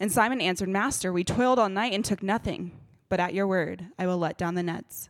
[0.00, 2.72] And Simon answered, Master, we toiled all night and took nothing,
[3.08, 5.08] but at your word I will let down the nets.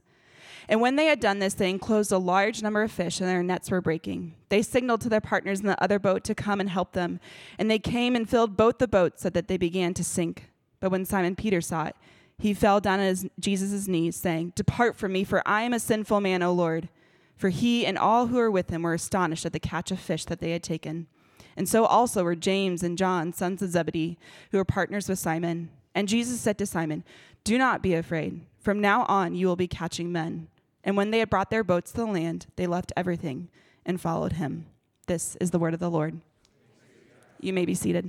[0.69, 3.43] And when they had done this, they enclosed a large number of fish, and their
[3.43, 4.34] nets were breaking.
[4.51, 7.20] They signaled to their partners in the other boat to come and help them.
[7.59, 10.51] And they came and filled both the boats so that they began to sink.
[10.80, 11.96] But when Simon Peter saw it,
[12.38, 16.20] he fell down at Jesus' knees, saying, Depart from me, for I am a sinful
[16.20, 16.91] man, O Lord.
[17.34, 20.24] For he and all who were with him were astonished at the catch of fish
[20.27, 21.07] that they had taken.
[21.59, 24.16] And so also were James and John, sons of Zebedee,
[24.53, 25.71] who were partners with Simon.
[25.93, 27.03] And Jesus said to Simon,
[27.43, 28.43] Do not be afraid.
[28.61, 30.47] From now on you will be catching men.
[30.85, 33.49] And when they had brought their boats to the land, they left everything
[33.85, 34.66] and followed him.
[35.09, 36.21] This is the word of the Lord.
[37.41, 38.09] You may be seated.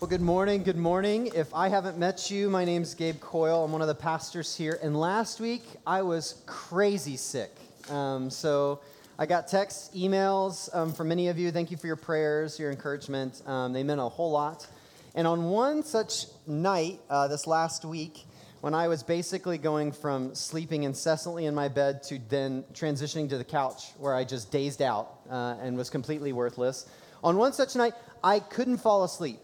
[0.00, 0.62] Well, good morning.
[0.62, 1.30] Good morning.
[1.34, 3.64] If I haven't met you, my name's Gabe Coyle.
[3.64, 4.78] I'm one of the pastors here.
[4.82, 7.54] And last week, I was crazy sick.
[7.90, 8.80] Um, so
[9.16, 11.52] I got texts, emails um, from many of you.
[11.52, 13.42] Thank you for your prayers, your encouragement.
[13.46, 14.66] Um, they meant a whole lot.
[15.14, 18.24] And on one such night uh, this last week,
[18.60, 23.38] when I was basically going from sleeping incessantly in my bed to then transitioning to
[23.38, 26.88] the couch where I just dazed out uh, and was completely worthless,
[27.22, 27.92] on one such night,
[28.24, 29.38] I couldn't fall asleep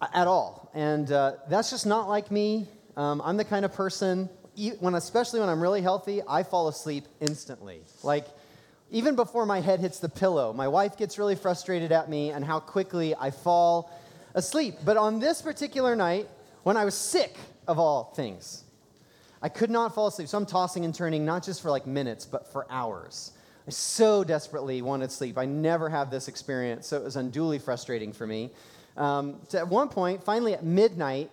[0.00, 0.70] at all.
[0.74, 2.68] And uh, that's just not like me.
[2.96, 4.28] Um, I'm the kind of person,
[4.78, 7.80] when, especially when I'm really healthy, I fall asleep instantly.
[8.04, 8.28] Like,
[8.90, 12.44] even before my head hits the pillow, my wife gets really frustrated at me and
[12.44, 13.90] how quickly I fall
[14.34, 14.76] asleep.
[14.84, 16.28] But on this particular night,
[16.62, 18.64] when I was sick of all things,
[19.42, 20.28] I could not fall asleep.
[20.28, 23.32] So I'm tossing and turning, not just for like minutes, but for hours.
[23.66, 25.38] I so desperately wanted sleep.
[25.38, 28.50] I never have this experience, so it was unduly frustrating for me.
[28.96, 31.30] Um, so at one point, finally at midnight,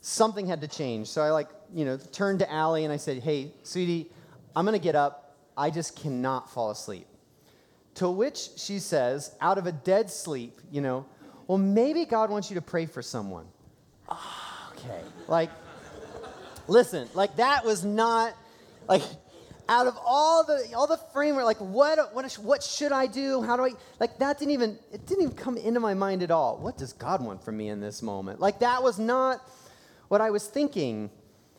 [0.00, 1.08] something had to change.
[1.08, 4.10] So I like, you know, turned to Allie and I said, "Hey, sweetie,
[4.54, 5.27] I'm gonna get up.
[5.58, 7.06] I just cannot fall asleep.
[7.96, 11.04] To which she says, out of a dead sleep, you know,
[11.48, 13.46] well, maybe God wants you to pray for someone.
[14.08, 15.00] Oh, okay.
[15.26, 15.50] Like,
[16.68, 18.34] listen, like that was not,
[18.88, 19.02] like,
[19.68, 23.42] out of all the all the framework, like what what what should I do?
[23.42, 26.30] How do I like that didn't even it didn't even come into my mind at
[26.30, 26.56] all.
[26.56, 28.40] What does God want from me in this moment?
[28.40, 29.46] Like that was not
[30.08, 31.10] what I was thinking.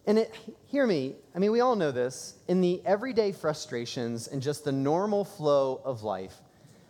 [0.10, 0.34] And it,
[0.66, 2.34] hear me, I mean, we all know this.
[2.48, 6.34] In the everyday frustrations and just the normal flow of life,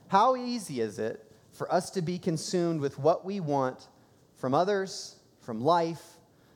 [0.08, 3.90] how easy is it for us to be consumed with what we want
[4.38, 6.02] from others, from life,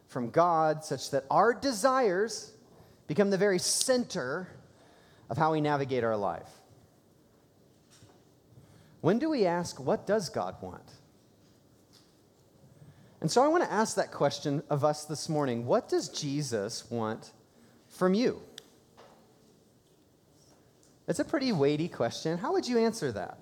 [0.07, 2.53] from God, such that our desires
[3.07, 4.47] become the very center
[5.29, 6.47] of how we navigate our life?
[9.01, 10.93] When do we ask, what does God want?
[13.23, 16.91] And so I want to ask that question of us this morning What does Jesus
[16.91, 17.31] want
[17.87, 18.41] from you?
[21.07, 22.37] It's a pretty weighty question.
[22.37, 23.37] How would you answer that?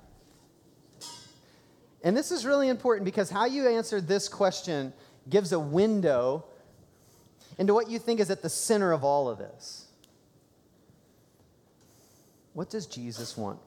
[2.03, 4.94] And this is really important because how you answer this question
[5.30, 6.46] gives a window
[7.58, 9.88] into what you think is at the center of all of this.
[12.53, 13.59] What does Jesus want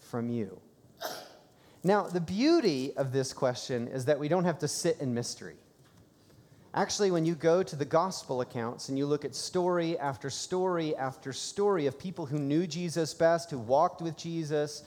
[0.00, 0.60] from you?
[1.84, 5.56] Now, the beauty of this question is that we don't have to sit in mystery.
[6.74, 10.96] Actually, when you go to the gospel accounts and you look at story after story
[10.96, 14.84] after story of people who knew Jesus best, who walked with Jesus,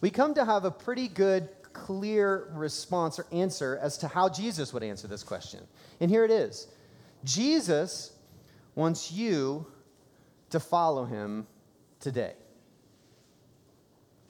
[0.00, 4.72] we come to have a pretty good, clear response or answer as to how Jesus
[4.72, 5.60] would answer this question.
[6.00, 6.68] And here it is
[7.24, 8.12] Jesus
[8.74, 9.66] wants you
[10.50, 11.46] to follow him
[12.00, 12.34] today.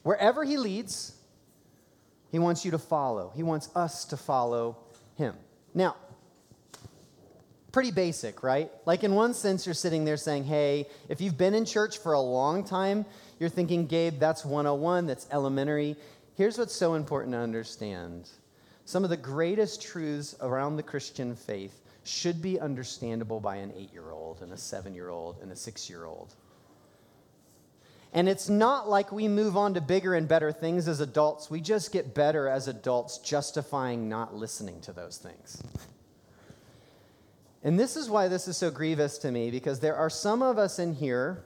[0.02, 1.17] Wherever he leads,
[2.30, 3.32] he wants you to follow.
[3.34, 4.76] He wants us to follow
[5.16, 5.34] him.
[5.74, 5.96] Now,
[7.72, 8.70] pretty basic, right?
[8.86, 12.12] Like, in one sense, you're sitting there saying, hey, if you've been in church for
[12.12, 13.06] a long time,
[13.38, 15.96] you're thinking, Gabe, that's 101, that's elementary.
[16.34, 18.28] Here's what's so important to understand
[18.84, 23.92] some of the greatest truths around the Christian faith should be understandable by an eight
[23.92, 26.34] year old, and a seven year old, and a six year old.
[28.12, 31.50] And it's not like we move on to bigger and better things as adults.
[31.50, 35.62] We just get better as adults justifying not listening to those things.
[37.62, 40.58] And this is why this is so grievous to me because there are some of
[40.58, 41.44] us in here,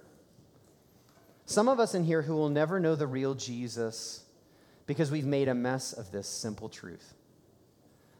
[1.47, 4.25] some of us in here who will never know the real Jesus
[4.87, 7.15] because we've made a mess of this simple truth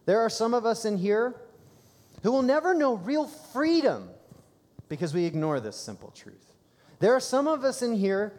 [0.07, 1.35] There are some of us in here
[2.23, 4.09] who will never know real freedom
[4.89, 6.52] because we ignore this simple truth.
[7.03, 8.33] There are some of us in here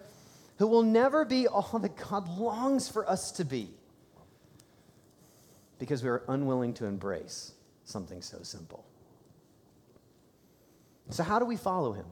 [0.58, 3.68] who will never be all that God longs for us to be
[5.80, 7.52] because we are unwilling to embrace
[7.84, 8.86] something so simple.
[11.10, 12.06] So, how do we follow him?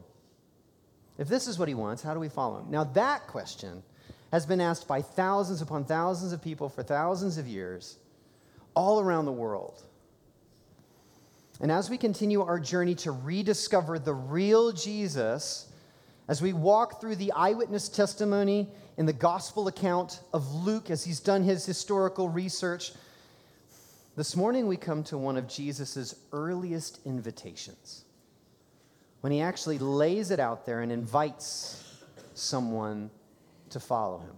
[1.16, 2.70] If this is what he wants, how do we follow him?
[2.70, 3.82] Now, that question
[4.30, 7.96] has been asked by thousands upon thousands of people for thousands of years
[8.74, 9.82] all around the world.
[11.62, 15.71] And as we continue our journey to rediscover the real Jesus,
[16.28, 21.20] as we walk through the eyewitness testimony in the gospel account of Luke as he's
[21.20, 22.92] done his historical research,
[24.16, 28.04] this morning we come to one of Jesus' earliest invitations
[29.22, 31.82] when he actually lays it out there and invites
[32.34, 33.10] someone
[33.70, 34.34] to follow him.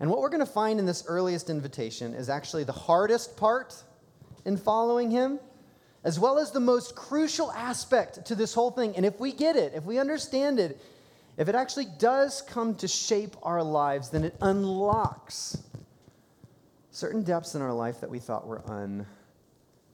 [0.00, 3.82] And what we're going to find in this earliest invitation is actually the hardest part
[4.44, 5.38] in following him,
[6.04, 8.94] as well as the most crucial aspect to this whole thing.
[8.94, 10.80] And if we get it, if we understand it,
[11.36, 15.56] if it actually does come to shape our lives, then it unlocks
[16.90, 18.62] certain depths in our life that we thought were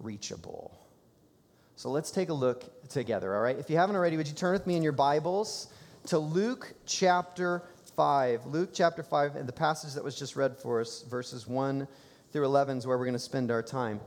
[0.02, 0.76] unreachable.
[1.76, 3.56] So let's take a look together, all right?
[3.56, 5.68] If you haven't already, would you turn with me in your Bibles
[6.08, 7.62] to Luke chapter
[7.96, 8.46] 5.
[8.46, 11.88] Luke chapter 5, and the passage that was just read for us, verses 1
[12.32, 14.00] through 11, is where we're going to spend our time.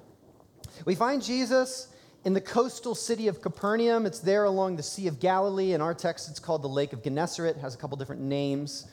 [0.86, 1.88] We find Jesus
[2.26, 4.06] in the coastal city of Capernaum.
[4.06, 5.74] It's there along the Sea of Galilee.
[5.74, 8.88] In our text, it's called the Lake of Gennesaret, it has a couple different names.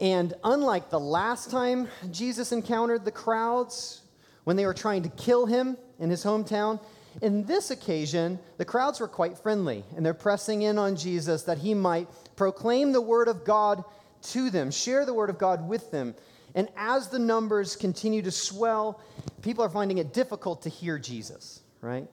[0.00, 4.00] And unlike the last time Jesus encountered the crowds
[4.44, 6.80] when they were trying to kill him in his hometown,
[7.20, 11.58] in this occasion, the crowds were quite friendly, and they're pressing in on Jesus that
[11.58, 13.84] he might proclaim the word of God
[14.22, 16.14] to them, share the word of God with them.
[16.54, 19.00] And as the numbers continue to swell,
[19.42, 22.08] people are finding it difficult to hear Jesus, right?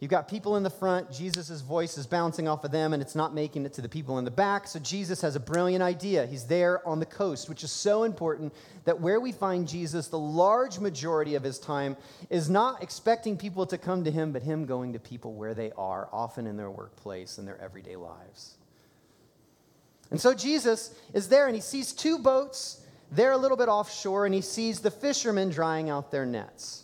[0.00, 3.14] You've got people in the front, Jesus' voice is bouncing off of them, and it's
[3.14, 4.66] not making it to the people in the back.
[4.66, 6.26] So Jesus has a brilliant idea.
[6.26, 8.52] He's there on the coast, which is so important
[8.84, 11.96] that where we find Jesus, the large majority of his time
[12.28, 15.72] is not expecting people to come to him, but him going to people where they
[15.78, 18.56] are, often in their workplace and their everyday lives.
[20.10, 22.84] And so Jesus is there, and he sees two boats.
[23.10, 26.83] They're a little bit offshore, and he sees the fishermen drying out their nets.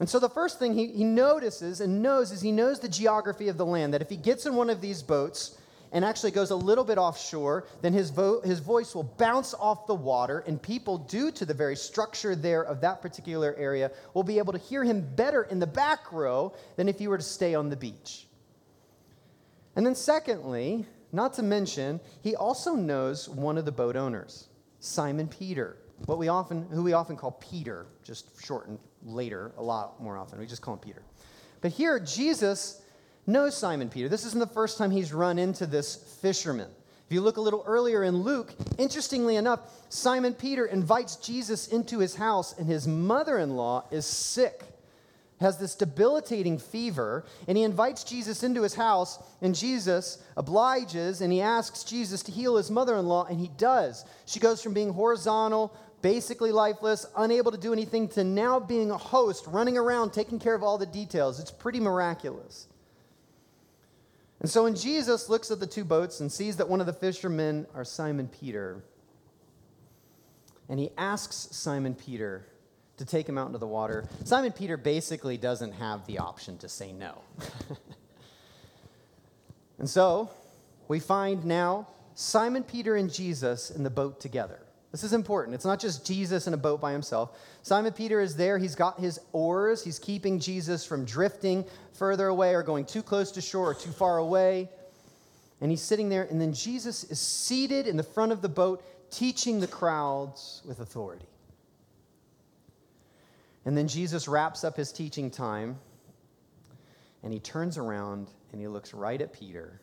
[0.00, 3.48] And so the first thing he, he notices and knows is he knows the geography
[3.48, 5.58] of the land, that if he gets in one of these boats
[5.90, 9.86] and actually goes a little bit offshore, then his, vo- his voice will bounce off
[9.86, 14.22] the water, and people, due to the very structure there of that particular area, will
[14.22, 17.24] be able to hear him better in the back row than if he were to
[17.24, 18.26] stay on the beach.
[19.76, 24.48] And then, secondly, not to mention, he also knows one of the boat owners,
[24.80, 30.00] Simon Peter, what we often, who we often call Peter, just shortened later a lot
[30.02, 30.38] more often.
[30.38, 31.02] We just call him Peter.
[31.60, 32.80] But here, Jesus
[33.26, 34.08] knows Simon Peter.
[34.08, 36.70] This isn't the first time he's run into this fisherman.
[37.06, 42.00] If you look a little earlier in Luke, interestingly enough, Simon Peter invites Jesus into
[42.00, 44.62] his house, and his mother in law is sick,
[45.40, 51.32] has this debilitating fever, and he invites Jesus into his house, and Jesus obliges and
[51.32, 54.04] he asks Jesus to heal his mother in law, and he does.
[54.26, 58.96] She goes from being horizontal basically lifeless, unable to do anything, to now being a
[58.96, 61.40] host, running around, taking care of all the details.
[61.40, 62.68] It's pretty miraculous.
[64.40, 66.92] And so when Jesus looks at the two boats and sees that one of the
[66.92, 68.82] fishermen are Simon Peter,
[70.68, 72.46] and he asks Simon Peter
[72.98, 76.68] to take him out into the water, Simon Peter basically doesn't have the option to
[76.68, 77.22] say no.
[79.78, 80.30] and so
[80.86, 84.60] we find now Simon Peter and Jesus in the boat together.
[84.90, 85.54] This is important.
[85.54, 87.38] It's not just Jesus in a boat by himself.
[87.62, 88.56] Simon Peter is there.
[88.56, 89.84] He's got his oars.
[89.84, 93.90] He's keeping Jesus from drifting further away or going too close to shore or too
[93.90, 94.70] far away.
[95.60, 98.82] And he's sitting there, and then Jesus is seated in the front of the boat,
[99.10, 101.26] teaching the crowds with authority.
[103.64, 105.78] And then Jesus wraps up his teaching time,
[107.22, 109.80] and he turns around and he looks right at Peter.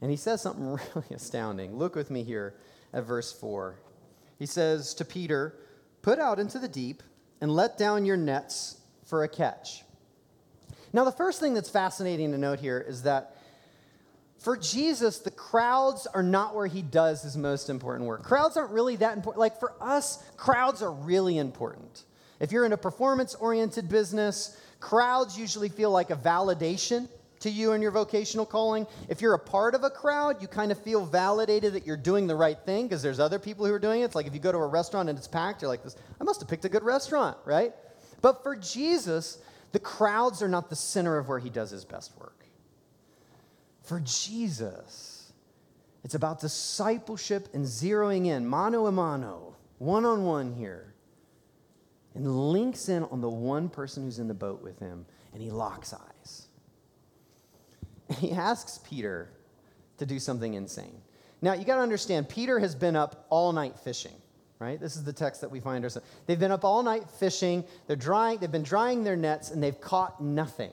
[0.00, 1.76] And he says something really astounding.
[1.76, 2.54] Look with me here
[2.92, 3.78] at verse 4.
[4.38, 5.54] He says to Peter,
[6.02, 7.02] Put out into the deep
[7.40, 9.82] and let down your nets for a catch.
[10.92, 13.36] Now, the first thing that's fascinating to note here is that
[14.38, 18.22] for Jesus, the crowds are not where he does his most important work.
[18.22, 19.40] Crowds aren't really that important.
[19.40, 22.04] Like for us, crowds are really important.
[22.38, 27.08] If you're in a performance oriented business, crowds usually feel like a validation
[27.46, 28.86] to you and your vocational calling.
[29.08, 32.26] If you're a part of a crowd, you kind of feel validated that you're doing
[32.26, 34.04] the right thing because there's other people who are doing it.
[34.04, 36.24] It's like if you go to a restaurant and it's packed, you're like, this, I
[36.24, 37.72] must have picked a good restaurant, right?
[38.20, 39.38] But for Jesus,
[39.72, 42.44] the crowds are not the center of where he does his best work.
[43.82, 45.32] For Jesus,
[46.02, 50.94] it's about discipleship and zeroing in, mano a mano, one on one here,
[52.14, 55.50] and links in on the one person who's in the boat with him, and he
[55.50, 56.15] locks eyes.
[58.18, 59.28] He asks Peter
[59.98, 61.00] to do something insane.
[61.42, 64.14] Now, you got to understand, Peter has been up all night fishing
[64.58, 64.80] right?
[64.80, 66.08] This is the text that we find ourselves.
[66.26, 67.64] They've been up all night fishing.
[67.86, 70.72] They're drying, they've been drying their nets and they've caught nothing.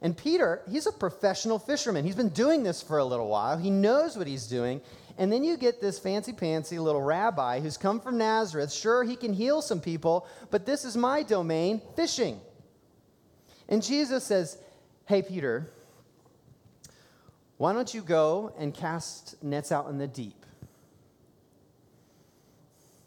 [0.00, 2.04] And Peter, he's a professional fisherman.
[2.04, 3.56] He's been doing this for a little while.
[3.56, 4.80] He knows what he's doing.
[5.16, 8.72] And then you get this fancy pantsy little rabbi who's come from Nazareth.
[8.72, 12.40] Sure, he can heal some people, but this is my domain, fishing.
[13.68, 14.58] And Jesus says,
[15.06, 15.70] Hey, Peter,
[17.62, 20.44] why don't you go and cast nets out in the deep?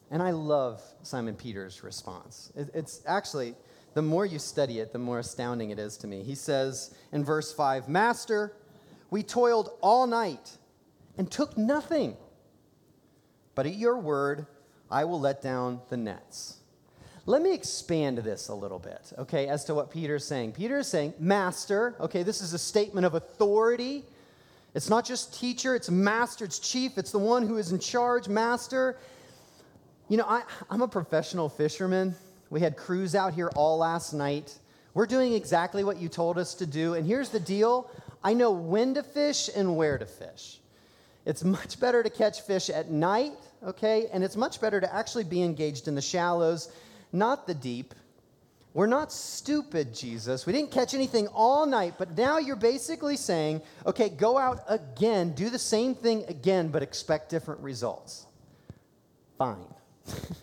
[0.10, 2.54] And I love Simon Peter's response.
[2.56, 3.56] It's actually,
[3.96, 6.24] the more you study it, the more astounding it is to me.
[6.24, 8.54] He says in verse 5 Master,
[9.10, 10.56] we toiled all night
[11.18, 12.16] and took nothing.
[13.56, 14.48] But at your word,
[14.90, 16.60] I will let down the nets.
[17.26, 20.54] Let me expand this a little bit, okay, as to what Peter's saying.
[20.54, 24.06] Peter is saying, Master, okay, this is a statement of authority.
[24.76, 28.28] It's not just teacher, it's master, it's chief, it's the one who is in charge,
[28.28, 28.98] master.
[30.10, 32.14] You know, I, I'm a professional fisherman.
[32.50, 34.60] We had crews out here all last night.
[34.94, 36.94] We're doing exactly what you told us to do.
[36.94, 37.90] And here's the deal
[38.22, 40.60] I know when to fish and where to fish.
[41.26, 43.34] It's much better to catch fish at night,
[43.66, 44.08] okay?
[44.12, 46.70] And it's much better to actually be engaged in the shallows,
[47.14, 47.94] not the deep.
[48.76, 50.46] We're not stupid, Jesus.
[50.46, 55.32] We didn't catch anything all night, but now you're basically saying, okay, go out again,
[55.32, 58.26] do the same thing again, but expect different results.
[59.38, 59.74] Fine.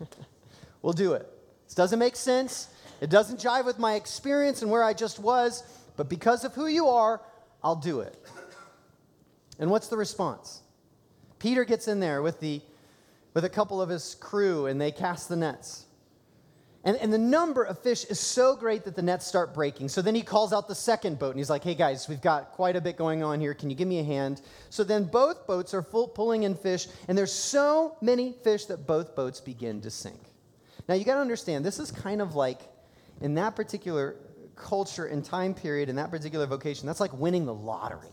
[0.82, 1.28] we'll do it.
[1.66, 2.68] This doesn't make sense.
[3.02, 5.62] It doesn't jive with my experience and where I just was,
[5.98, 7.20] but because of who you are,
[7.62, 8.16] I'll do it.
[9.58, 10.62] And what's the response?
[11.38, 12.62] Peter gets in there with, the,
[13.34, 15.84] with a couple of his crew and they cast the nets.
[16.84, 19.88] And, and the number of fish is so great that the nets start breaking.
[19.88, 22.50] So then he calls out the second boat and he's like, hey guys, we've got
[22.52, 23.54] quite a bit going on here.
[23.54, 24.42] Can you give me a hand?
[24.68, 28.86] So then both boats are full, pulling in fish, and there's so many fish that
[28.86, 30.20] both boats begin to sink.
[30.88, 32.60] Now you got to understand, this is kind of like
[33.20, 34.16] in that particular
[34.56, 38.10] culture and time period, in that particular vocation, that's like winning the lottery.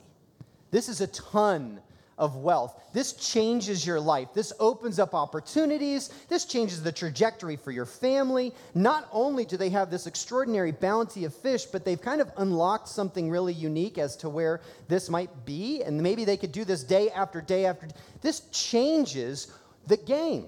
[0.70, 1.82] This is a ton
[2.20, 2.80] of wealth.
[2.94, 4.28] This changes your life.
[4.34, 6.10] This opens up opportunities.
[6.28, 8.54] This changes the trajectory for your family.
[8.76, 12.90] Not only do they have this extraordinary bounty of fish, but they've kind of unlocked
[12.90, 15.82] something really unique as to where this might be.
[15.82, 17.96] And maybe they could do this day after day after day.
[18.22, 19.52] This changes
[19.88, 20.48] the game.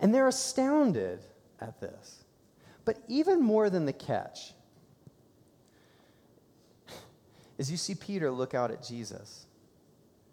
[0.00, 1.20] And they're astounded
[1.60, 2.24] at this.
[2.84, 4.54] But even more than the catch,
[7.60, 9.44] is you see Peter look out at Jesus,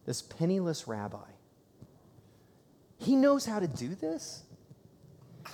[0.06, 1.18] this penniless rabbi.
[3.00, 4.44] He knows how to do this.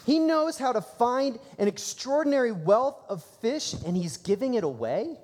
[0.06, 5.18] He knows how to find an extraordinary wealth of fish and he's giving it away.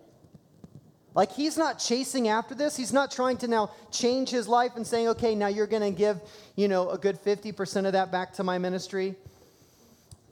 [1.13, 2.75] Like he's not chasing after this.
[2.75, 5.95] He's not trying to now change his life and saying, okay, now you're going to
[5.95, 6.19] give,
[6.55, 9.15] you know, a good 50% of that back to my ministry.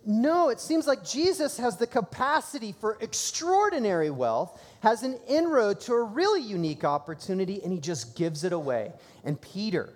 [0.09, 5.93] No, it seems like Jesus has the capacity for extraordinary wealth, has an inroad to
[5.95, 8.93] a really unique opportunity, and he just gives it away.
[9.25, 9.93] And Peter,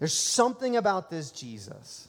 [0.00, 2.08] there's something about this Jesus.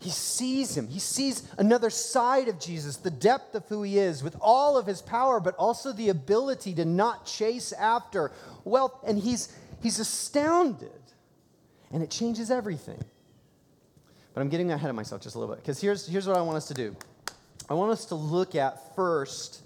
[0.00, 0.88] He sees him.
[0.88, 4.86] He sees another side of Jesus, the depth of who he is, with all of
[4.86, 8.32] his power, but also the ability to not chase after
[8.64, 8.98] wealth.
[9.06, 10.88] And he's, he's astounded.
[11.92, 13.04] And it changes everything.
[14.34, 16.42] But I'm getting ahead of myself just a little bit because here's, here's what I
[16.42, 16.94] want us to do
[17.68, 19.62] I want us to look at first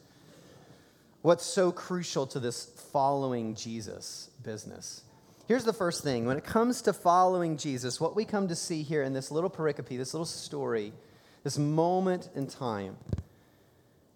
[1.23, 5.03] what's so crucial to this following Jesus business.
[5.47, 8.83] Here's the first thing when it comes to following Jesus, what we come to see
[8.83, 10.93] here in this little pericope, this little story,
[11.43, 12.97] this moment in time,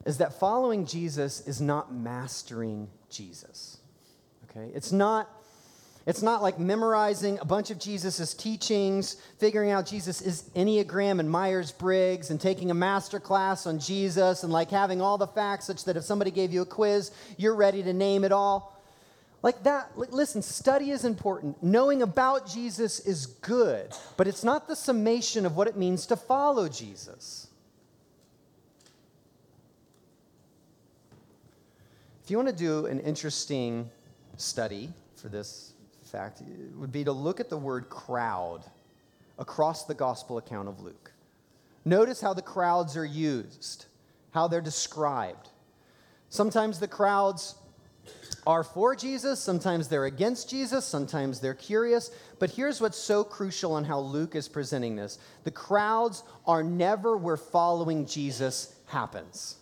[0.04, 3.78] is that following Jesus is not mastering Jesus.
[4.50, 4.70] Okay?
[4.74, 5.30] It's not
[6.04, 11.30] it's not like memorizing a bunch of Jesus' teachings, figuring out Jesus' is Enneagram and
[11.30, 15.66] Myers Briggs, and taking a master class on Jesus, and like having all the facts
[15.66, 18.80] such that if somebody gave you a quiz, you're ready to name it all.
[19.42, 21.62] Like that, listen, study is important.
[21.62, 26.16] Knowing about Jesus is good, but it's not the summation of what it means to
[26.16, 27.48] follow Jesus.
[32.24, 33.90] If you want to do an interesting
[34.36, 35.71] study for this
[36.12, 36.42] fact,
[36.76, 38.60] would be to look at the word crowd
[39.38, 41.12] across the gospel account of Luke.
[41.84, 43.86] Notice how the crowds are used,
[44.30, 45.48] how they're described.
[46.28, 47.56] Sometimes the crowds
[48.46, 52.10] are for Jesus, sometimes they're against Jesus, sometimes they're curious.
[52.38, 57.16] But here's what's so crucial on how Luke is presenting this the crowds are never
[57.16, 59.56] where following Jesus happens.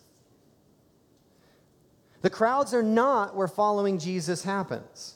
[2.23, 5.15] The crowds are not where following Jesus happens.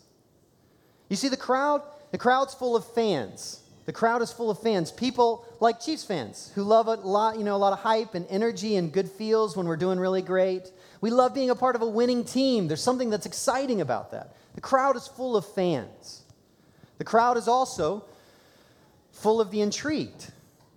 [1.08, 3.61] You see, the crowd, the crowd's full of fans.
[3.87, 7.44] The crowd is full of fans, people like Chiefs fans who love a lot, you
[7.44, 10.70] know, a lot of hype and energy and good feels when we're doing really great.
[11.02, 12.66] We love being a part of a winning team.
[12.66, 14.34] There's something that's exciting about that.
[14.54, 16.23] The crowd is full of fans.
[16.96, 18.06] The crowd is also
[19.12, 20.30] full of the intrigued.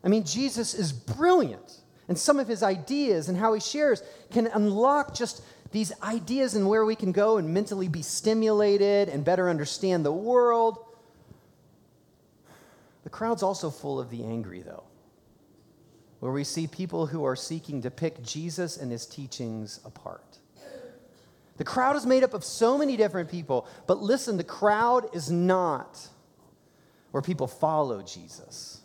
[0.04, 4.48] I mean, Jesus is brilliant, and some of his ideas and how he shares can
[4.48, 9.50] unlock just these ideas and where we can go and mentally be stimulated and better
[9.50, 10.78] understand the world.
[13.04, 14.84] The crowd's also full of the angry, though,
[16.20, 20.40] where we see people who are seeking to pick Jesus and his teachings apart.
[21.58, 25.32] The crowd is made up of so many different people, but listen, the crowd is
[25.32, 26.08] not
[27.12, 28.82] where people follow Jesus.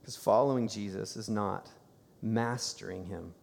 [0.00, 1.68] Because following Jesus is not
[2.22, 3.34] mastering him.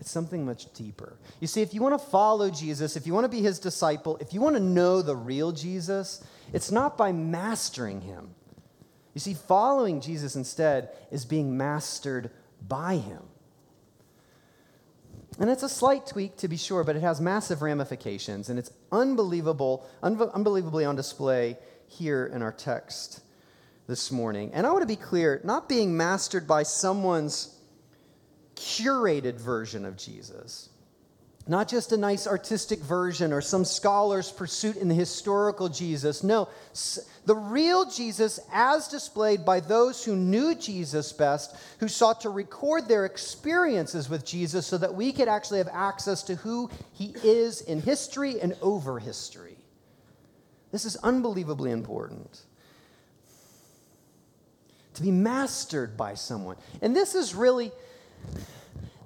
[0.00, 1.16] It's something much deeper.
[1.40, 4.16] You see, if you want to follow Jesus, if you want to be his disciple,
[4.18, 6.22] if you want to know the real Jesus,
[6.52, 8.34] it's not by mastering him.
[9.14, 12.30] You see, following Jesus instead is being mastered
[12.66, 13.22] by him.
[15.38, 18.70] And it's a slight tweak to be sure, but it has massive ramifications, and it's
[18.92, 21.56] unbelievable, un- unbelievably on display
[21.88, 23.20] here in our text
[23.86, 24.50] this morning.
[24.52, 27.53] And I want to be clear not being mastered by someone's
[28.82, 30.68] curated version of Jesus.
[31.46, 36.22] Not just a nice artistic version or some scholar's pursuit in the historical Jesus.
[36.22, 36.48] No,
[37.26, 42.88] the real Jesus, as displayed by those who knew Jesus best, who sought to record
[42.88, 47.60] their experiences with Jesus so that we could actually have access to who he is
[47.60, 49.58] in history and over history.
[50.72, 52.40] This is unbelievably important.
[54.94, 56.56] To be mastered by someone.
[56.80, 57.70] And this is really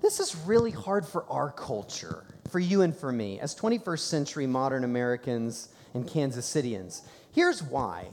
[0.03, 4.47] this is really hard for our culture, for you and for me, as 21st century
[4.47, 7.03] modern Americans and Kansas Cityans.
[7.33, 8.09] Here's why.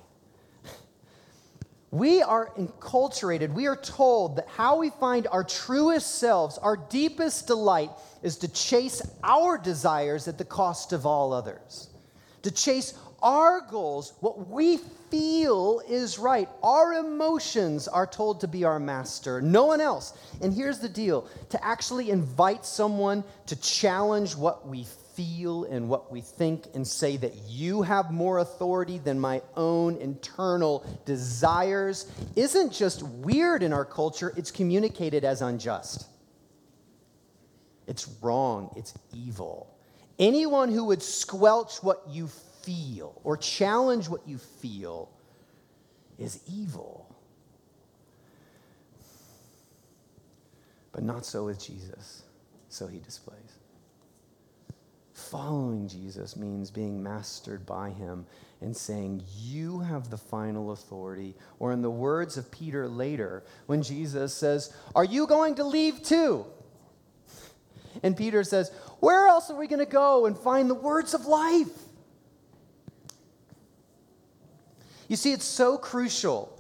[1.92, 7.48] We are enculturated, we are told that how we find our truest selves, our deepest
[7.48, 11.90] delight, is to chase our desires at the cost of all others,
[12.42, 14.78] to chase our goals, what we
[15.10, 16.50] feel is right.
[16.64, 20.14] Our emotions are told to be our master, no one else.
[20.42, 26.12] And here's the deal to actually invite someone to challenge what we feel and what
[26.12, 32.74] we think and say that you have more authority than my own internal desires isn't
[32.74, 36.08] just weird in our culture, it's communicated as unjust.
[37.88, 39.72] It's wrong, it's evil.
[40.20, 42.28] Anyone who would squelch what you
[42.66, 45.10] feel or challenge what you feel
[46.18, 47.16] is evil.
[50.92, 52.24] But not so with Jesus,
[52.70, 53.60] so he displays.
[55.14, 58.26] Following Jesus means being mastered by him
[58.62, 61.36] and saying, You have the final authority.
[61.60, 66.04] Or, in the words of Peter later, when Jesus says, Are you going to leave
[66.04, 66.46] too?
[68.04, 71.26] And Peter says, Where else are we going to go and find the words of
[71.26, 71.85] life?
[75.08, 76.52] You see, it's so crucial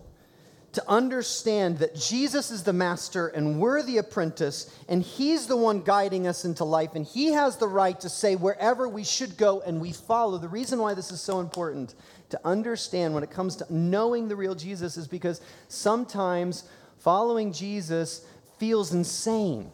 [0.73, 5.81] to understand that Jesus is the master and we're the apprentice, and he's the one
[5.81, 9.62] guiding us into life, and he has the right to say wherever we should go
[9.62, 10.38] and we follow.
[10.38, 11.95] The reason why this is so important
[12.29, 16.65] to understand when it comes to knowing the real Jesus is because sometimes
[16.99, 18.25] following Jesus
[18.58, 19.71] feels insane.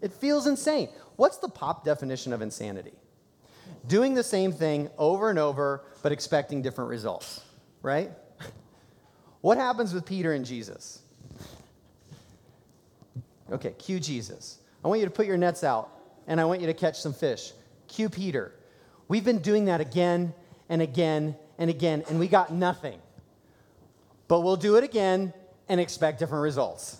[0.00, 0.90] It feels insane.
[1.16, 2.92] What's the pop definition of insanity?
[3.88, 7.42] Doing the same thing over and over, but expecting different results,
[7.82, 8.10] right?
[9.42, 11.02] What happens with Peter and Jesus?
[13.52, 14.58] Okay, cue Jesus.
[14.84, 15.90] I want you to put your nets out
[16.26, 17.52] and I want you to catch some fish.
[17.86, 18.52] Cue Peter.
[19.06, 20.34] We've been doing that again
[20.68, 22.98] and again and again, and we got nothing.
[24.28, 25.32] But we'll do it again
[25.68, 26.98] and expect different results.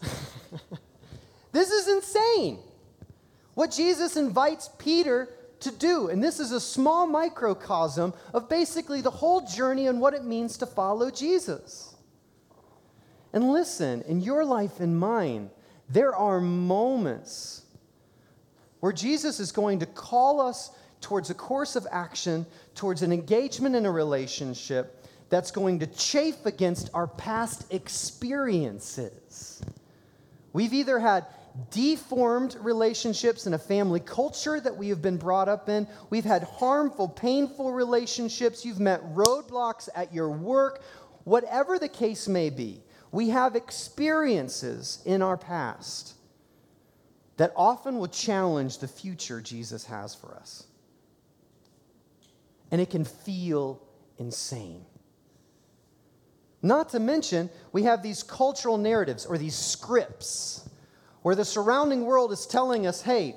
[1.53, 2.61] this is insane.
[3.55, 5.29] What Jesus invites Peter
[5.61, 6.09] to do.
[6.09, 10.57] And this is a small microcosm of basically the whole journey and what it means
[10.59, 11.95] to follow Jesus.
[13.33, 15.51] And listen, in your life and mine,
[15.88, 17.62] There are moments
[18.81, 23.77] where Jesus is going to call us towards a course of action, towards an engagement
[23.77, 29.62] in a relationship that's going to chafe against our past experiences.
[30.53, 31.27] We've either had
[31.71, 35.87] deformed relationships in a family culture that we have been brought up in.
[36.11, 38.64] We've had harmful, painful relationships.
[38.64, 40.83] You've met roadblocks at your work.
[41.25, 46.14] Whatever the case may be, we have experiences in our past
[47.37, 50.66] that often will challenge the future Jesus has for us.
[52.71, 53.83] And it can feel
[54.19, 54.85] insane.
[56.62, 60.69] Not to mention, we have these cultural narratives or these scripts
[61.26, 63.34] where the surrounding world is telling us, hey,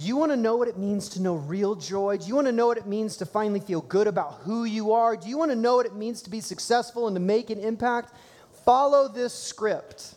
[0.00, 2.16] do you want to know what it means to know real joy?
[2.16, 4.90] Do you want to know what it means to finally feel good about who you
[4.90, 5.16] are?
[5.16, 7.60] Do you want to know what it means to be successful and to make an
[7.60, 8.12] impact?
[8.64, 10.16] Follow this script.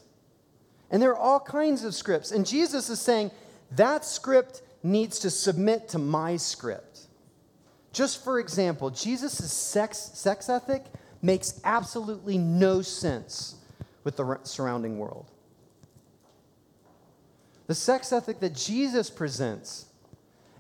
[0.90, 2.32] And there are all kinds of scripts.
[2.32, 3.30] And Jesus is saying
[3.74, 7.02] that script needs to submit to my script.
[7.92, 10.84] Just for example, Jesus' sex, sex ethic
[11.22, 13.58] makes absolutely no sense
[14.04, 15.30] with the surrounding world.
[17.68, 19.86] The sex ethic that Jesus presents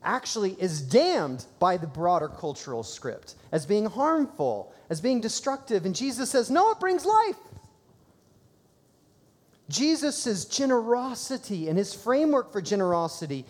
[0.03, 5.85] actually is damned by the broader cultural script as being harmful, as being destructive.
[5.85, 7.37] And Jesus says, no, it brings life.
[9.69, 13.45] Jesus' generosity and his framework for generosity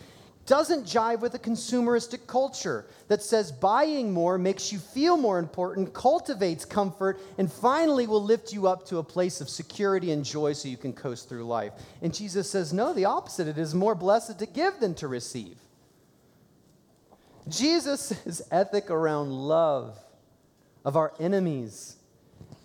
[0.46, 5.94] doesn't jive with a consumeristic culture that says buying more makes you feel more important,
[5.94, 10.52] cultivates comfort, and finally will lift you up to a place of security and joy
[10.52, 11.72] so you can coast through life.
[12.02, 13.48] And Jesus says, no, the opposite.
[13.48, 15.58] It is more blessed to give than to receive.
[17.48, 19.98] Jesus' ethic around love
[20.84, 21.96] of our enemies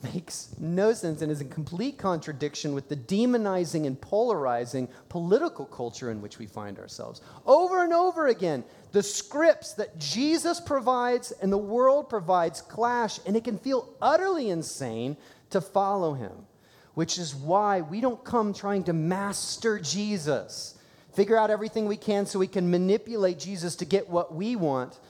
[0.03, 6.11] makes no sense and is in complete contradiction with the demonizing and polarizing political culture
[6.11, 7.21] in which we find ourselves.
[7.47, 13.37] Over and over again, the scripts that Jesus provides and the world provides clash, and
[13.37, 15.17] it can feel utterly insane
[15.51, 16.47] to follow him,
[16.95, 20.79] which is why we don't come trying to master Jesus,
[21.13, 25.01] figure out everything we can so we can manipulate Jesus to get what we want.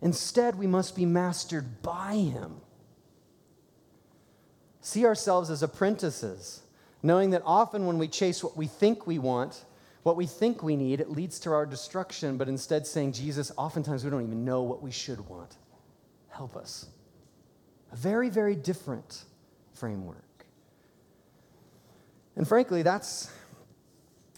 [0.00, 2.60] Instead, we must be mastered by him
[4.82, 6.62] see ourselves as apprentices,
[7.02, 9.64] knowing that often when we chase what we think we want,
[10.02, 14.04] what we think we need, it leads to our destruction, but instead saying, Jesus, oftentimes
[14.04, 15.56] we don't even know what we should want.
[16.28, 16.86] Help us.
[17.92, 19.24] A very, very different
[19.72, 20.16] framework.
[22.36, 23.30] And frankly, that's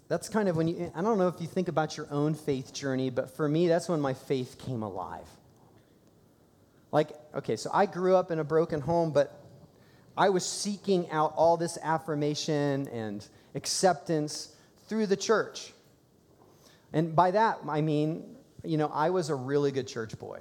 [0.08, 2.74] that's kind of when you I don't know if you think about your own faith
[2.74, 5.28] journey, but for me that's when my faith came alive.
[6.92, 9.43] Like, okay, so I grew up in a broken home, but
[10.16, 14.54] I was seeking out all this affirmation and acceptance
[14.88, 15.72] through the church.
[16.92, 20.40] And by that, I mean, you know, I was a really good church boy.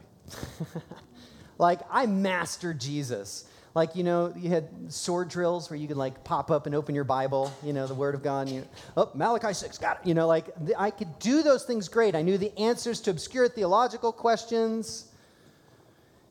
[1.58, 3.46] like, I mastered Jesus.
[3.76, 6.94] Like, you know, you had sword drills where you could, like, pop up and open
[6.94, 8.48] your Bible, you know, the Word of God.
[8.48, 10.08] And you, oh, Malachi 6, got it.
[10.08, 10.46] You know, like,
[10.78, 12.16] I could do those things great.
[12.16, 15.08] I knew the answers to obscure theological questions.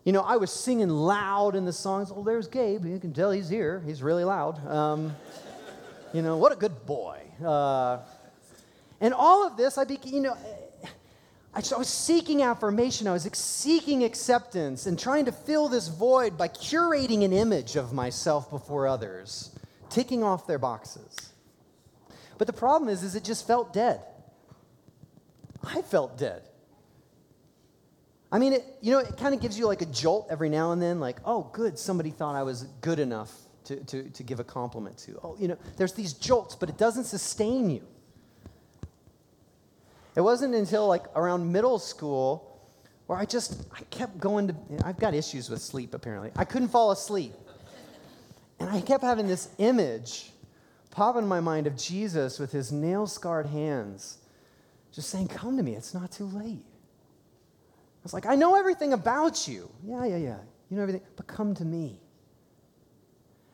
[0.04, 2.12] You know, I was singing loud in the songs.
[2.14, 2.84] Oh, there's Gabe.
[2.84, 3.82] You can tell he's here.
[3.86, 4.66] He's really loud.
[4.66, 5.14] Um,
[6.12, 7.20] you know, what a good boy.
[7.44, 7.98] Uh,
[9.00, 10.36] and all of this, I became, you know,
[11.54, 13.06] I, I was seeking affirmation.
[13.06, 17.92] I was seeking acceptance and trying to fill this void by curating an image of
[17.92, 19.56] myself before others,
[19.88, 21.14] ticking off their boxes.
[22.38, 24.00] But the problem is, is it just felt dead.
[25.62, 26.42] I felt dead.
[28.33, 30.73] I mean, it, you know, it kind of gives you like a jolt every now
[30.73, 33.31] and then, like, oh, good, somebody thought I was good enough
[33.64, 35.21] to, to, to give a compliment to.
[35.23, 37.83] Oh, you know, there's these jolts, but it doesn't sustain you.
[40.16, 42.49] It wasn't until like around middle school
[43.07, 46.31] where I just, I kept going to, I've got issues with sleep apparently.
[46.35, 47.35] I couldn't fall asleep.
[48.59, 50.31] And I kept having this image
[50.90, 54.18] pop in my mind of Jesus with his nail scarred hands,
[54.92, 56.64] just saying, Come to me, it's not too late.
[58.02, 59.70] I was like, I know everything about you.
[59.84, 60.38] Yeah, yeah, yeah.
[60.68, 62.00] You know everything, but come to me.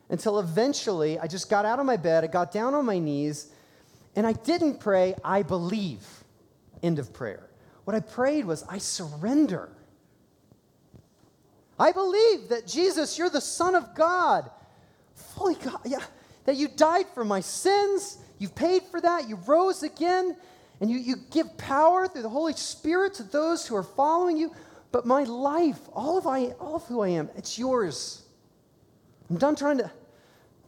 [0.09, 3.51] Until eventually, I just got out of my bed, I got down on my knees,
[4.15, 6.03] and I didn't pray, I believe.
[6.81, 7.47] End of prayer.
[7.83, 9.69] What I prayed was, I surrender.
[11.79, 14.49] I believe that Jesus, you're the Son of God,
[15.13, 16.03] fully God, yeah,
[16.45, 20.35] that you died for my sins, you've paid for that, you rose again,
[20.81, 24.51] and you, you give power through the Holy Spirit to those who are following you.
[24.91, 28.23] But my life, all of, I, all of who I am, it's yours.
[29.29, 29.91] I'm done trying to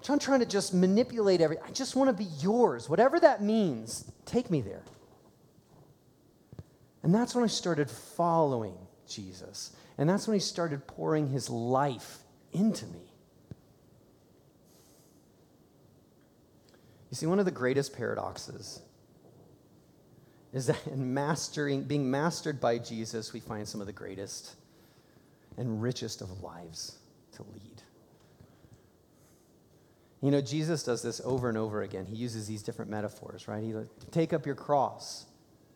[0.09, 1.63] I'm trying to just manipulate everything.
[1.67, 2.89] I just want to be yours.
[2.89, 4.81] Whatever that means, take me there.
[7.03, 8.75] And that's when I started following
[9.07, 9.75] Jesus.
[9.97, 12.19] And that's when he started pouring his life
[12.51, 13.13] into me.
[17.11, 18.81] You see, one of the greatest paradoxes
[20.53, 24.55] is that in mastering, being mastered by Jesus, we find some of the greatest
[25.57, 26.97] and richest of lives
[27.33, 27.81] to lead.
[30.21, 32.05] You know, Jesus does this over and over again.
[32.05, 33.63] He uses these different metaphors, right?
[33.63, 33.73] He
[34.11, 35.25] take up your cross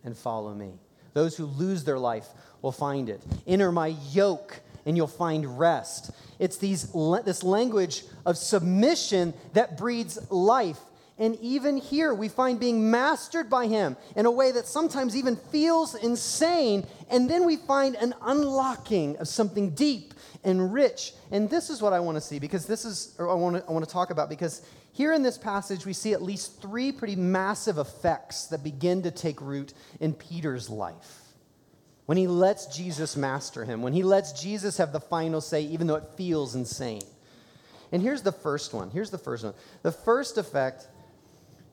[0.04, 0.74] and follow me.
[1.14, 2.28] Those who lose their life
[2.62, 3.24] will find it.
[3.48, 6.12] Enter my yoke and you'll find rest.
[6.38, 6.92] It's these,
[7.24, 10.80] this language of submission that breeds life.
[11.18, 15.38] And even here, we find being mastered by Him in a way that sometimes even
[15.38, 16.86] feels insane.
[17.10, 21.14] And then we find an unlocking of something deep and rich.
[21.32, 23.72] And this is what I want to see because this is, I want to, I
[23.72, 27.16] want to talk about because here in this passage, we see at least three pretty
[27.16, 31.22] massive effects that begin to take root in Peter's life.
[32.06, 35.88] When he lets Jesus master him, when he lets Jesus have the final say, even
[35.88, 37.02] though it feels insane.
[37.92, 38.90] And here's the first one.
[38.90, 39.54] Here's the first one.
[39.82, 40.88] The first effect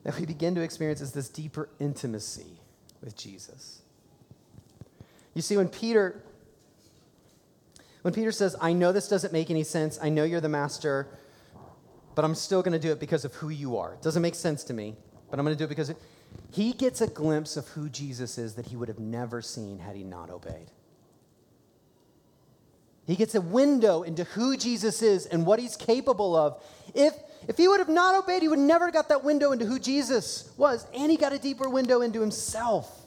[0.05, 2.61] that we begin to experience is this deeper intimacy
[3.01, 3.83] with Jesus.
[5.35, 6.23] You see, when Peter
[8.03, 11.07] when Peter says, I know this doesn't make any sense, I know you're the master,
[12.17, 13.95] but I'm still going to do it because of who you are.
[13.95, 14.97] It doesn't make sense to me,
[15.31, 15.95] but I'm going to do it because
[16.51, 19.95] he gets a glimpse of who Jesus is that he would have never seen had
[19.95, 20.71] he not obeyed.
[23.07, 26.63] He gets a window into who Jesus is and what he's capable of.
[26.95, 27.15] If,
[27.49, 30.51] if he would have not obeyed, he would never got that window into who Jesus
[30.57, 33.03] was, and he got a deeper window into himself.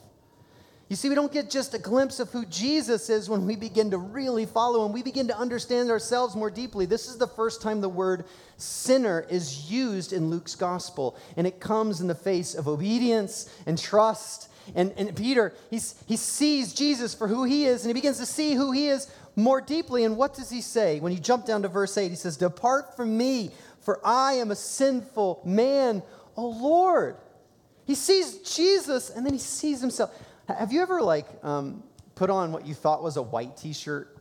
[0.88, 3.90] You see, we don't get just a glimpse of who Jesus is when we begin
[3.90, 4.92] to really follow him.
[4.92, 6.86] We begin to understand ourselves more deeply.
[6.86, 8.24] This is the first time the word
[8.56, 13.76] sinner is used in Luke's gospel, and it comes in the face of obedience and
[13.76, 14.48] trust.
[14.76, 18.26] And, and Peter, he's, he sees Jesus for who he is, and he begins to
[18.26, 20.04] see who he is more deeply.
[20.04, 21.00] And what does he say?
[21.00, 23.50] When you jump down to verse 8, he says, Depart from me,
[23.86, 26.02] for I am a sinful man,
[26.36, 27.16] O Lord.
[27.84, 30.10] He sees Jesus, and then he sees himself.
[30.48, 31.84] Have you ever like um,
[32.16, 34.18] put on what you thought was a white T-shirt,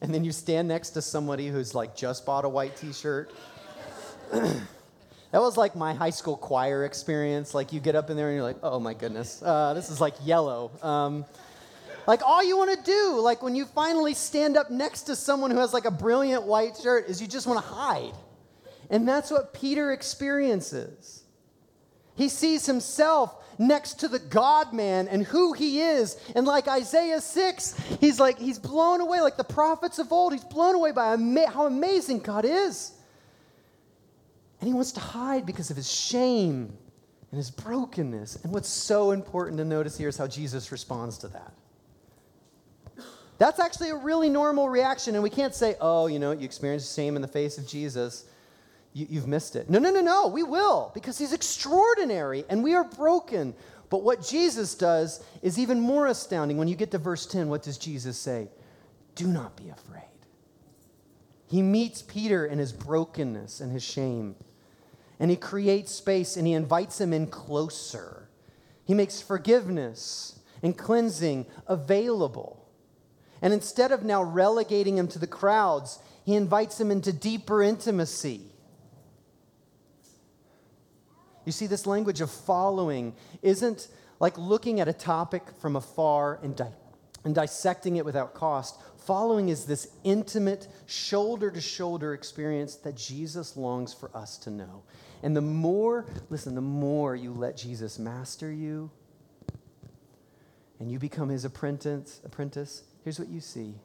[0.00, 3.34] and then you stand next to somebody who's like just bought a white T-shirt?
[4.32, 4.62] that
[5.32, 7.52] was like my high school choir experience.
[7.52, 10.00] Like you get up in there and you're like, oh my goodness, uh, this is
[10.00, 10.70] like yellow.
[10.80, 11.26] Um,
[12.06, 15.50] like all you want to do, like when you finally stand up next to someone
[15.50, 18.14] who has like a brilliant white shirt, is you just want to hide.
[18.90, 21.22] And that's what Peter experiences.
[22.16, 26.16] He sees himself next to the God man and who he is.
[26.34, 30.44] And like Isaiah 6, he's like, he's blown away, like the prophets of old, he's
[30.44, 32.92] blown away by ama- how amazing God is.
[34.60, 36.76] And he wants to hide because of his shame
[37.30, 38.42] and his brokenness.
[38.42, 41.52] And what's so important to notice here is how Jesus responds to that.
[43.38, 46.92] That's actually a really normal reaction, and we can't say, oh, you know, you experience
[46.92, 48.24] shame in the face of Jesus
[49.06, 49.68] you, have missed it.
[49.70, 50.28] No, no, no, no.
[50.28, 53.54] We will because he's extraordinary and we are broken.
[53.90, 56.58] But what Jesus does is even more astounding.
[56.58, 58.48] When you get to verse 10, what does Jesus say?
[59.14, 60.02] Do not be afraid.
[61.48, 64.36] He meets Peter in his brokenness and his shame.
[65.18, 68.28] And he creates space and he invites him in closer.
[68.84, 72.68] He makes forgiveness and cleansing available.
[73.40, 78.47] And instead of now relegating him to the crowds, he invites him into deeper intimacy.
[81.48, 83.88] You see, this language of following isn't
[84.20, 86.74] like looking at a topic from afar and, di-
[87.24, 88.78] and dissecting it without cost.
[89.06, 94.82] Following is this intimate, shoulder to shoulder experience that Jesus longs for us to know.
[95.22, 98.90] And the more, listen, the more you let Jesus master you
[100.78, 103.76] and you become his apprentice, apprentice, here's what you see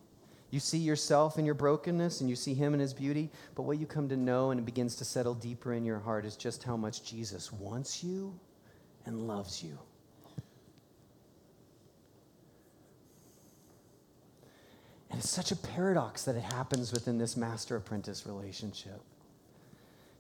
[0.54, 3.80] you see yourself in your brokenness and you see him in his beauty, but what
[3.80, 6.62] you come to know and it begins to settle deeper in your heart is just
[6.62, 8.40] how much Jesus wants you
[9.08, 9.80] and loves you.
[15.10, 19.02] And it's such a paradox that it happens within this master apprentice relationship.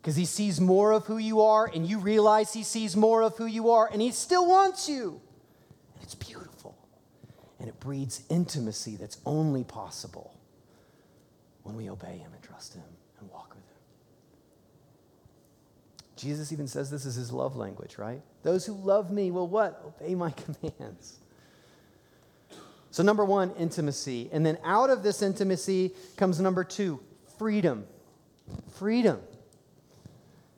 [0.01, 3.37] Because he sees more of who you are, and you realize he sees more of
[3.37, 5.21] who you are, and he still wants you.
[7.63, 10.35] And it breeds intimacy that's only possible
[11.61, 12.83] when we obey Him and trust Him
[13.21, 13.77] and walk with Him.
[16.17, 18.21] Jesus even says this is His love language, right?
[18.43, 19.81] Those who love me will what?
[19.85, 21.19] Obey my commands.
[22.91, 24.29] So, number one, intimacy.
[24.33, 26.99] And then out of this intimacy comes number two,
[27.39, 27.85] freedom.
[28.73, 29.21] Freedom.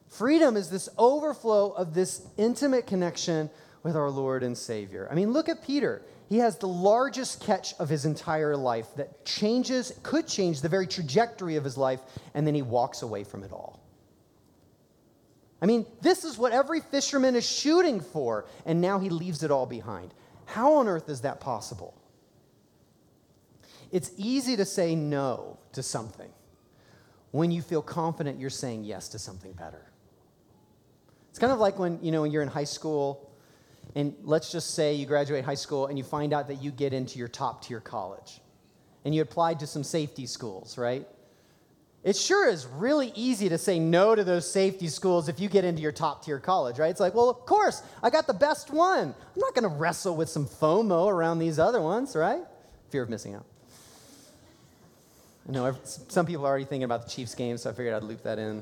[0.09, 3.51] Freedom is this overflow of this intimate connection
[3.83, 5.07] with our Lord and Savior.
[5.11, 6.01] I mean, look at Peter.
[6.27, 10.87] He has the largest catch of his entire life that changes, could change the very
[10.87, 11.99] trajectory of his life,
[12.33, 13.79] and then he walks away from it all.
[15.61, 19.51] I mean, this is what every fisherman is shooting for, and now he leaves it
[19.51, 20.13] all behind.
[20.45, 21.93] How on earth is that possible?
[23.91, 26.29] It's easy to say no to something
[27.31, 29.85] when you feel confident you're saying yes to something better.
[31.29, 33.29] It's kind of like when, you know, when you're in high school
[33.95, 36.93] and let's just say you graduate high school and you find out that you get
[36.93, 38.41] into your top tier college
[39.05, 41.07] and you applied to some safety schools, right?
[42.03, 45.65] It sure is really easy to say no to those safety schools if you get
[45.65, 46.91] into your top tier college, right?
[46.91, 49.07] It's like, well, of course, I got the best one.
[49.07, 52.43] I'm not going to wrestle with some FOMO around these other ones, right?
[52.91, 53.45] Fear of missing out.
[55.47, 58.03] I know some people are already thinking about the Chiefs game, so I figured I'd
[58.03, 58.61] loop that in.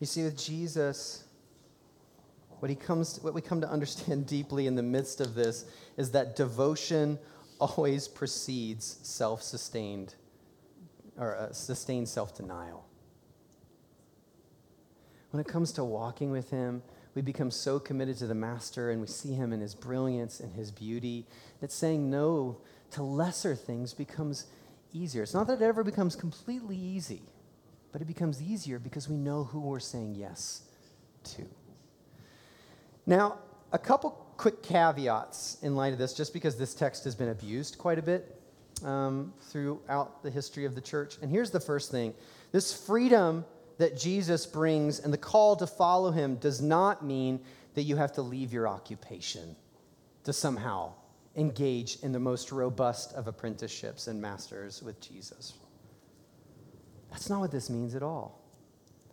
[0.00, 1.24] You see, with Jesus,
[2.58, 6.10] what, he comes what we come to understand deeply in the midst of this is
[6.12, 7.18] that devotion
[7.60, 10.14] always precedes self sustained
[11.18, 12.86] or uh, sustained self denial.
[15.30, 16.82] When it comes to walking with Him,
[17.14, 20.52] we become so committed to the Master and we see Him in His brilliance and
[20.54, 21.26] His beauty
[21.60, 22.58] that saying no
[22.92, 24.46] to lesser things becomes
[24.92, 25.22] easier.
[25.22, 27.22] It's not that it ever becomes completely easy,
[27.92, 30.62] but it becomes easier because we know who we're saying yes
[31.24, 31.44] to.
[33.06, 33.38] Now,
[33.72, 37.78] a couple quick caveats in light of this, just because this text has been abused
[37.78, 38.40] quite a bit
[38.84, 41.16] um, throughout the history of the church.
[41.20, 42.14] And here's the first thing
[42.52, 43.44] this freedom
[43.78, 47.40] that Jesus brings and the call to follow him does not mean
[47.74, 49.56] that you have to leave your occupation
[50.24, 50.92] to somehow
[51.36, 55.54] engage in the most robust of apprenticeships and masters with Jesus.
[57.10, 58.40] That's not what this means at all.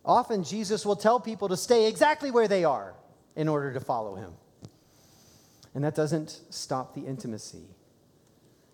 [0.04, 2.94] Often, Jesus will tell people to stay exactly where they are
[3.36, 4.32] in order to follow him.
[5.74, 7.64] And that doesn't stop the intimacy.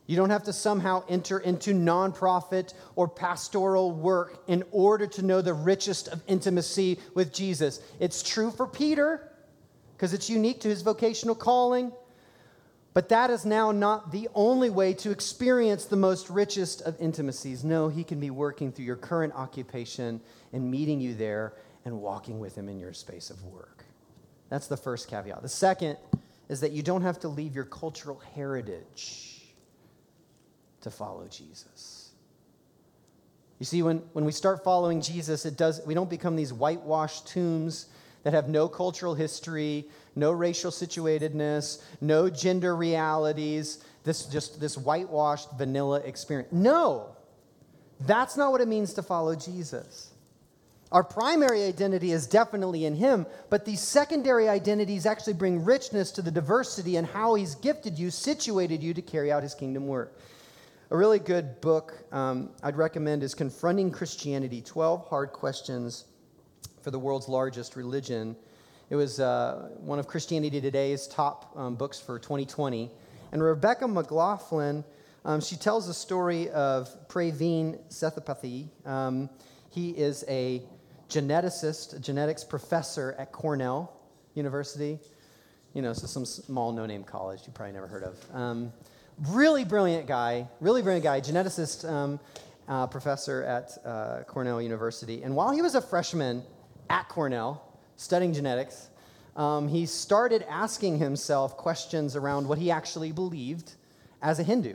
[0.07, 5.41] You don't have to somehow enter into nonprofit or pastoral work in order to know
[5.41, 7.81] the richest of intimacy with Jesus.
[8.01, 9.31] It's true for Peter
[9.97, 11.91] because it's unique to his vocational calling.
[12.95, 17.65] But that is now not the only way to experience the most richest of intimacies.
[17.65, 20.21] No, he can be working through your current occupation
[20.53, 21.55] and meeting you there
[21.85, 23.85] and walking with him in your space of work.
[24.49, 25.43] That's the first caveat.
[25.43, 25.99] The second
[26.49, 29.43] is that you don't have to leave your cultural heritage
[30.83, 32.11] to follow Jesus.
[33.59, 37.27] You see, when, when we start following Jesus, it does, we don't become these whitewashed
[37.27, 37.87] tombs
[38.25, 45.51] that have no cultural history, no racial situatedness, no gender realities, this just this whitewashed
[45.57, 46.53] vanilla experience.
[46.53, 47.15] No,
[48.01, 50.11] that's not what it means to follow Jesus.
[50.91, 56.23] Our primary identity is definitely in Him, but these secondary identities actually bring richness to
[56.23, 60.17] the diversity and how He's gifted you, situated you to carry out His kingdom work.
[60.91, 66.05] A really good book um, I'd recommend is Confronting Christianity 12 Hard Questions
[66.85, 68.37] for the World's Largest Religion.
[68.91, 72.91] It was uh, one of Christianity Today's top um, books for 2020.
[73.33, 74.85] And Rebecca McLaughlin,
[75.25, 78.69] um, she tells the story of Praveen Sethupathy.
[78.87, 79.31] Um,
[79.71, 80.63] he is a
[81.09, 83.91] geneticist, a genetics professor at Cornell
[84.35, 84.99] University.
[85.73, 88.19] You know, so some small no name college you probably never heard of.
[88.35, 88.73] Um,
[89.31, 92.21] really brilliant guy, really brilliant guy, geneticist um,
[92.69, 95.23] uh, professor at uh, Cornell University.
[95.23, 96.43] And while he was a freshman
[96.89, 97.63] at Cornell
[97.97, 98.89] studying genetics,
[99.37, 103.75] um, he started asking himself questions around what he actually believed
[104.23, 104.75] as a Hindu.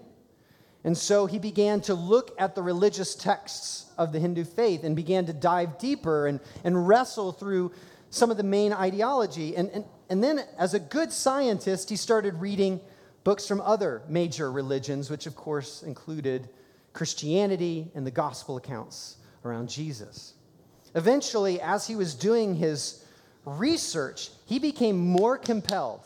[0.84, 4.96] And so he began to look at the religious texts of the Hindu faith and
[4.96, 7.72] began to dive deeper and, and wrestle through
[8.10, 9.56] some of the main ideology.
[9.56, 12.80] And, and, and then, as a good scientist, he started reading
[13.24, 16.50] books from other major religions, which of course included
[16.94, 20.34] Christianity and the gospel accounts around Jesus.
[20.96, 23.04] Eventually, as he was doing his
[23.46, 26.02] research, he became more compelled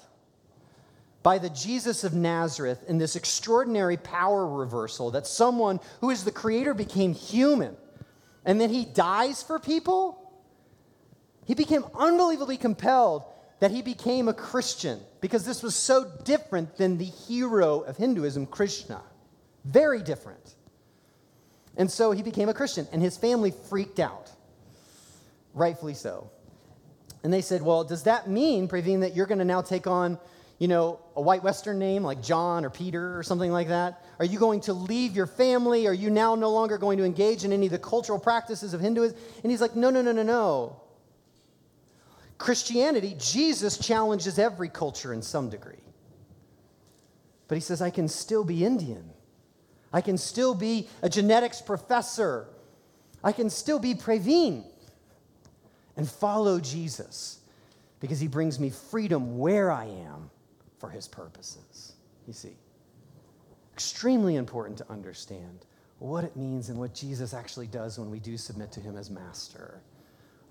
[1.21, 6.31] by the Jesus of Nazareth in this extraordinary power reversal that someone who is the
[6.31, 7.77] creator became human
[8.45, 10.19] and then he dies for people.
[11.45, 13.23] He became unbelievably compelled
[13.59, 18.47] that he became a Christian because this was so different than the hero of Hinduism,
[18.47, 19.01] Krishna.
[19.63, 20.55] Very different.
[21.77, 24.29] And so he became a Christian, and his family freaked out.
[25.53, 26.29] Rightfully so.
[27.23, 30.19] And they said, Well, does that mean, Praveen, that you're going to now take on
[30.59, 34.03] you know, a white Western name like John or Peter or something like that?
[34.19, 35.87] Are you going to leave your family?
[35.87, 38.79] Are you now no longer going to engage in any of the cultural practices of
[38.79, 39.17] Hinduism?
[39.41, 40.81] And he's like, No, no, no, no, no.
[42.37, 45.83] Christianity, Jesus challenges every culture in some degree.
[47.47, 49.09] But he says, I can still be Indian.
[49.91, 52.47] I can still be a genetics professor.
[53.23, 54.65] I can still be Praveen
[55.97, 57.39] and follow Jesus
[57.99, 60.29] because he brings me freedom where I am
[60.77, 61.93] for his purposes.
[62.27, 62.55] You see,
[63.73, 65.65] extremely important to understand
[65.99, 69.09] what it means and what Jesus actually does when we do submit to him as
[69.09, 69.81] master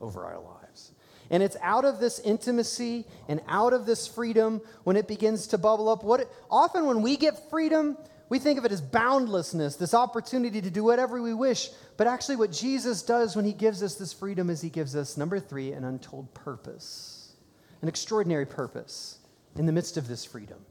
[0.00, 0.92] over our lives.
[1.30, 5.58] And it's out of this intimacy and out of this freedom when it begins to
[5.58, 6.04] bubble up.
[6.04, 7.96] What it, often when we get freedom,
[8.32, 11.68] we think of it as boundlessness, this opportunity to do whatever we wish.
[11.98, 15.18] But actually, what Jesus does when he gives us this freedom is he gives us,
[15.18, 17.34] number three, an untold purpose,
[17.82, 19.18] an extraordinary purpose
[19.54, 20.64] in the midst of this freedom.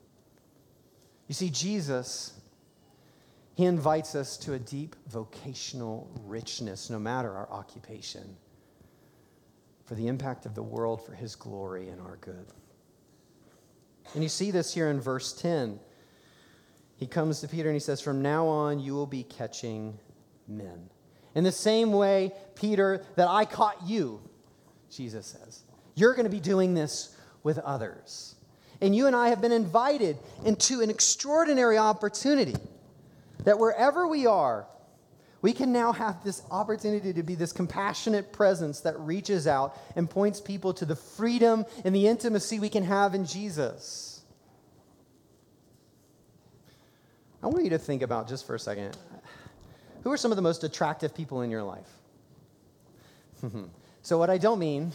[1.27, 2.33] You see, Jesus,
[3.53, 8.37] he invites us to a deep vocational richness, no matter our occupation
[9.85, 12.47] for the impact of the world for his glory and our good.
[14.15, 15.79] And you see this here in verse 10.
[17.01, 19.97] He comes to Peter and he says, From now on, you will be catching
[20.47, 20.87] men.
[21.33, 24.21] In the same way, Peter, that I caught you,
[24.91, 25.63] Jesus says,
[25.95, 28.35] you're going to be doing this with others.
[28.81, 32.55] And you and I have been invited into an extraordinary opportunity
[33.45, 34.67] that wherever we are,
[35.41, 40.07] we can now have this opportunity to be this compassionate presence that reaches out and
[40.07, 44.10] points people to the freedom and the intimacy we can have in Jesus.
[47.43, 48.97] I want you to think about just for a second
[50.03, 51.89] who are some of the most attractive people in your life?
[54.01, 54.91] so, what I don't mean,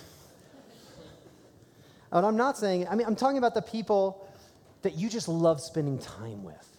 [2.10, 4.26] what I'm not saying, I mean, I'm talking about the people
[4.82, 6.76] that you just love spending time with.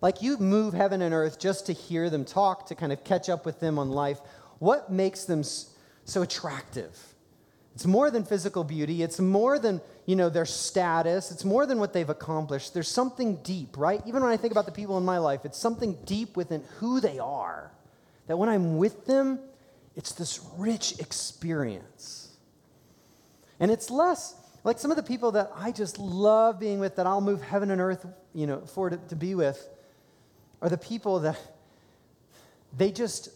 [0.00, 3.28] Like you move heaven and earth just to hear them talk, to kind of catch
[3.28, 4.20] up with them on life.
[4.58, 7.14] What makes them so attractive?
[7.74, 9.02] It's more than physical beauty.
[9.02, 11.30] It's more than, you know, their status.
[11.30, 12.74] It's more than what they've accomplished.
[12.74, 14.02] There's something deep, right?
[14.06, 17.00] Even when I think about the people in my life, it's something deep within who
[17.00, 17.72] they are.
[18.26, 19.38] That when I'm with them,
[19.96, 22.36] it's this rich experience.
[23.60, 24.34] And it's less
[24.64, 27.70] like some of the people that I just love being with that I'll move heaven
[27.70, 29.68] and earth, you know, for to, to be with
[30.62, 31.38] are the people that
[32.76, 33.28] they just,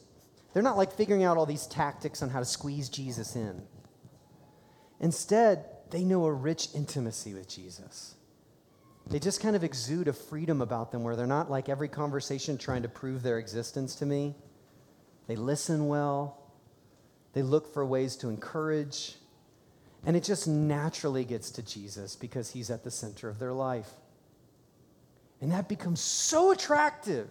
[0.52, 3.62] they're not like figuring out all these tactics on how to squeeze Jesus in.
[5.00, 8.14] Instead, they know a rich intimacy with Jesus.
[9.08, 12.58] They just kind of exude a freedom about them where they're not like every conversation
[12.58, 14.34] trying to prove their existence to me.
[15.26, 16.38] They listen well,
[17.32, 19.16] they look for ways to encourage,
[20.04, 23.90] and it just naturally gets to Jesus because he's at the center of their life.
[25.40, 27.28] And that becomes so attractive.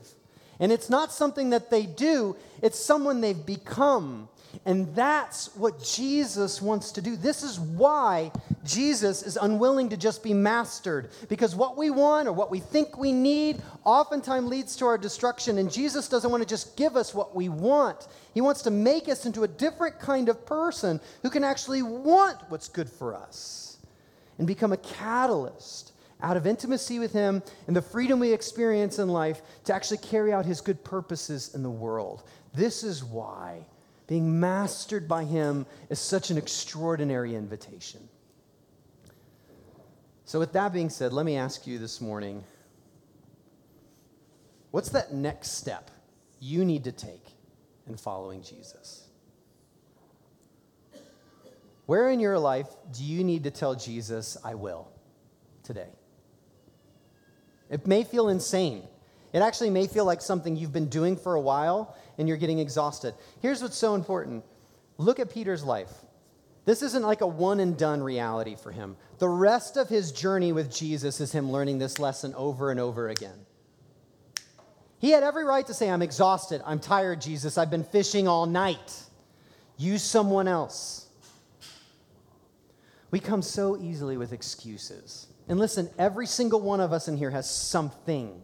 [0.60, 4.30] And it's not something that they do, it's someone they've become.
[4.66, 7.16] And that's what Jesus wants to do.
[7.16, 8.32] This is why
[8.66, 11.10] Jesus is unwilling to just be mastered.
[11.30, 15.58] Because what we want or what we think we need oftentimes leads to our destruction.
[15.58, 19.08] And Jesus doesn't want to just give us what we want, He wants to make
[19.08, 23.78] us into a different kind of person who can actually want what's good for us
[24.38, 25.92] and become a catalyst
[26.22, 30.34] out of intimacy with Him and the freedom we experience in life to actually carry
[30.34, 32.24] out His good purposes in the world.
[32.54, 33.66] This is why
[34.08, 38.08] being mastered by Him is such an extraordinary invitation.
[40.26, 42.44] So, with that being said, let me ask you this morning
[44.72, 45.90] what's that next step
[46.40, 47.26] you need to take
[47.88, 49.08] in following Jesus?
[51.86, 54.90] Where in your life do you need to tell Jesus, I will,
[55.64, 55.88] today?
[57.70, 58.84] It may feel insane.
[59.34, 62.60] It actually may feel like something you've been doing for a while and you're getting
[62.60, 63.14] exhausted.
[63.42, 64.44] Here's what's so important
[64.98, 65.92] look at Peter's life.
[66.66, 68.98] This isn't like a one and done reality for him.
[69.20, 73.10] The rest of his journey with Jesus is him learning this lesson over and over
[73.10, 73.46] again.
[75.00, 76.62] He had every right to say, I'm exhausted.
[76.66, 77.58] I'm tired, Jesus.
[77.58, 79.04] I've been fishing all night.
[79.78, 81.07] Use someone else.
[83.12, 85.28] We come so easily with excuses.
[85.48, 88.42] And listen, every single one of us in here has something.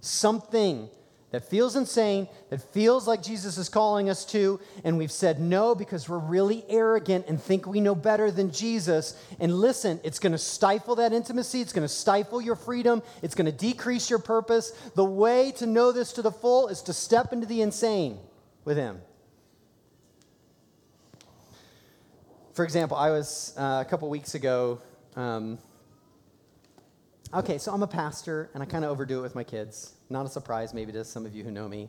[0.00, 0.88] Something
[1.32, 5.74] that feels insane, that feels like Jesus is calling us to, and we've said no
[5.74, 9.16] because we're really arrogant and think we know better than Jesus.
[9.38, 13.34] And listen, it's going to stifle that intimacy, it's going to stifle your freedom, it's
[13.34, 14.72] going to decrease your purpose.
[14.94, 18.18] The way to know this to the full is to step into the insane
[18.64, 19.00] with Him.
[22.52, 24.80] For example, I was uh, a couple weeks ago
[25.16, 25.58] um,
[27.32, 29.94] okay, so I'm a pastor, and I kind of overdo it with my kids.
[30.08, 31.88] Not a surprise, maybe to some of you who know me.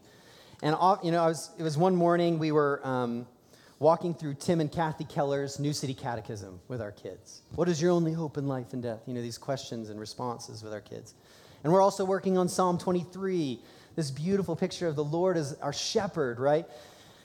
[0.62, 3.26] And you know, I was, it was one morning we were um,
[3.80, 7.41] walking through Tim and Kathy Keller's New City Catechism with our kids.
[7.55, 9.01] What is your only hope in life and death?
[9.07, 11.16] You know, these questions and responses with our kids.
[11.64, 13.59] And we're also working on Psalm 23,
[13.95, 16.66] this beautiful picture of the Lord as our shepherd, right?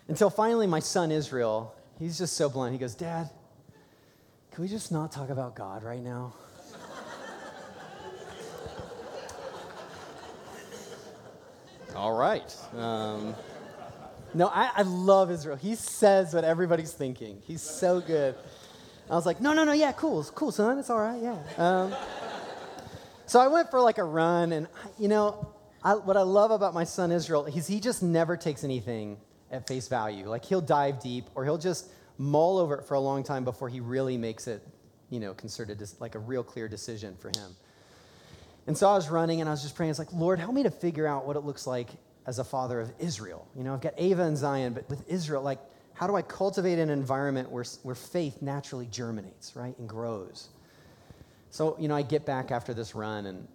[0.09, 2.73] Until finally, my son Israel, he's just so blunt.
[2.73, 3.31] He goes, Dad,
[4.53, 6.33] can we just not talk about God right now?
[11.95, 12.57] All right.
[12.77, 13.35] Um,
[14.35, 15.57] no, I, I love Israel.
[15.57, 17.41] He says what everybody's thinking.
[17.47, 18.35] He's so good.
[19.09, 21.39] I was like, no, no, no, yeah, cool, cool, son, it's all right, yeah.
[21.57, 21.95] Um,
[23.25, 24.67] so I went for like a run, and
[24.99, 28.65] you know, I, what I love about my son Israel is he just never takes
[28.65, 29.19] anything
[29.51, 30.29] at face value.
[30.29, 33.69] Like he'll dive deep, or he'll just mull over it for a long time before
[33.69, 34.67] he really makes it,
[35.11, 37.55] you know, concerted, like a real clear decision for him.
[38.67, 39.91] And so I was running and I was just praying.
[39.91, 41.89] It's like, Lord, help me to figure out what it looks like
[42.27, 43.47] as a father of Israel.
[43.55, 45.61] You know, I've got Ava and Zion, but with Israel, like,
[45.95, 50.49] how do I cultivate an environment where, where faith naturally germinates, right, and grows?
[51.51, 53.47] So, you know, I get back after this run and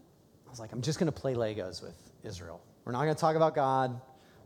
[0.48, 2.62] I was like, I'm just going to play Legos with Israel.
[2.86, 4.00] We're not going to talk about God.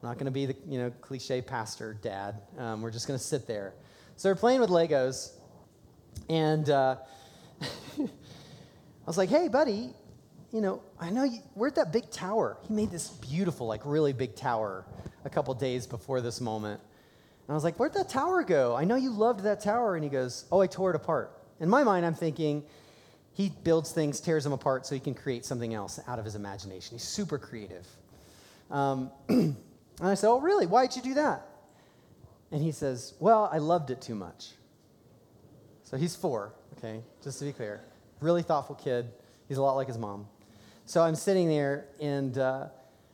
[0.06, 2.36] Not going to be the, you know, cliche pastor dad.
[2.60, 3.74] Um, we're just going to sit there.
[4.18, 5.32] So we're playing with Legos.
[6.30, 6.98] And uh,
[8.00, 8.08] I
[9.08, 9.90] was like, hey, buddy,
[10.52, 12.58] you know, I know you, we're at that big tower.
[12.68, 14.86] He made this beautiful, like really big tower
[15.24, 16.80] a couple days before this moment.
[17.48, 18.76] And I was like, where'd that tower go?
[18.76, 19.96] I know you loved that tower.
[19.96, 21.32] And he goes, oh, I tore it apart.
[21.60, 22.62] In my mind, I'm thinking,
[23.34, 26.36] he builds things, tears them apart so he can create something else out of his
[26.36, 26.94] imagination.
[26.94, 27.88] He's super creative.
[28.70, 29.10] Um,
[30.00, 30.66] and I said, oh, really?
[30.66, 31.48] Why'd you do that?
[32.52, 34.52] And he says, well, I loved it too much.
[35.84, 37.82] So he's four, okay, just to be clear.
[38.22, 39.08] Really thoughtful kid.
[39.48, 40.28] He's a lot like his mom.
[40.86, 42.68] So I'm sitting there, and, uh,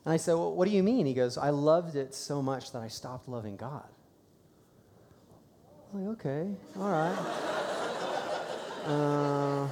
[0.06, 1.06] and I said, well, What do you mean?
[1.06, 3.84] He goes, I loved it so much that I stopped loving God.
[5.94, 7.18] I'm like, Okay, all right.
[8.86, 9.68] uh,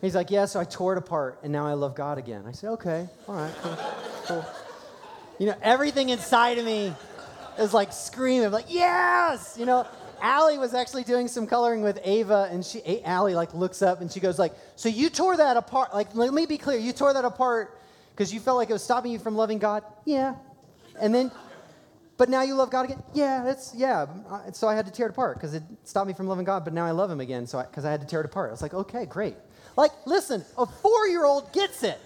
[0.00, 2.44] he's like, Yeah, so I tore it apart, and now I love God again.
[2.46, 3.76] I said, Okay, all right, cool.
[4.26, 4.44] cool.
[5.40, 6.92] You know, everything inside of me
[7.58, 9.56] is like screaming, like, Yes!
[9.58, 9.86] You know,
[10.20, 14.12] Allie was actually doing some coloring with Ava, and she Allie like looks up and
[14.12, 15.94] she goes like, "So you tore that apart?
[15.94, 17.80] Like, let me be clear, you tore that apart
[18.10, 19.82] because you felt like it was stopping you from loving God?
[20.04, 20.34] Yeah,
[21.00, 21.32] and then,
[22.18, 23.02] but now you love God again?
[23.14, 24.08] Yeah, that's yeah.
[24.52, 26.74] So I had to tear it apart because it stopped me from loving God, but
[26.74, 27.46] now I love Him again.
[27.46, 29.36] So because I, I had to tear it apart, I was like, okay, great.
[29.74, 31.98] Like, listen, a four-year-old gets it.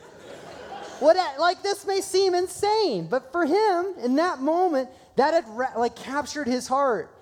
[1.05, 5.95] What, like this may seem insane, but for him in that moment, that had like
[5.95, 7.15] captured his heart.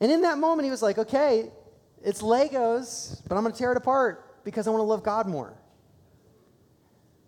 [0.00, 1.50] And in that moment, he was like, okay,
[2.02, 5.26] it's Legos, but I'm going to tear it apart because I want to love God
[5.26, 5.52] more.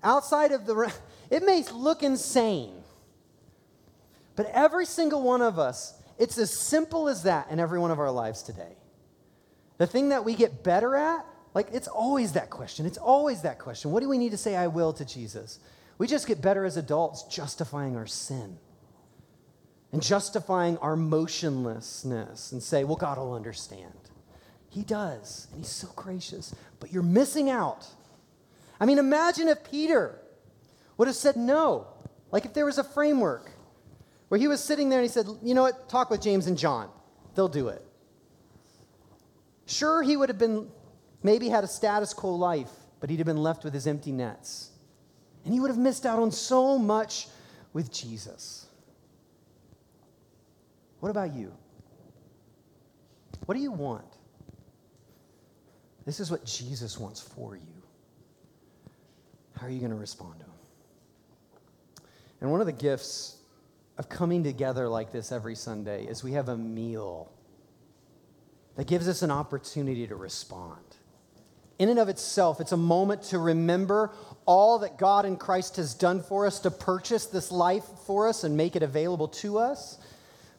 [0.03, 0.91] Outside of the,
[1.31, 2.83] it may look insane,
[4.37, 7.99] but every single one of us, it's as simple as that in every one of
[7.99, 8.73] our lives today.
[9.77, 12.87] The thing that we get better at, like it's always that question.
[12.87, 13.91] It's always that question.
[13.91, 15.59] What do we need to say I will to Jesus?
[16.01, 18.57] We just get better as adults justifying our sin
[19.93, 23.93] and justifying our motionlessness and say, well, God will understand.
[24.71, 27.87] He does, and He's so gracious, but you're missing out.
[28.81, 30.19] I mean, imagine if Peter
[30.97, 31.87] would have said no,
[32.33, 33.51] like if there was a framework
[34.29, 36.57] where he was sitting there and he said, you know what, talk with James and
[36.57, 36.89] John,
[37.35, 37.85] they'll do it.
[39.67, 40.71] Sure, he would have been,
[41.23, 44.70] maybe had a status quo life, but he'd have been left with his empty nets.
[45.45, 47.29] And he would have missed out on so much
[47.73, 48.67] with Jesus.
[51.01, 51.53] What about you?
[53.47, 54.05] What do you want?
[56.05, 57.83] This is what Jesus wants for you.
[59.59, 60.53] How are you going to respond to him?
[62.41, 63.37] And one of the gifts
[63.99, 67.31] of coming together like this every Sunday is we have a meal
[68.77, 70.90] that gives us an opportunity to respond.
[71.81, 74.13] In and of itself, it's a moment to remember
[74.47, 78.45] all that God in Christ has done for us to purchase this life for us
[78.45, 79.99] and make it available to us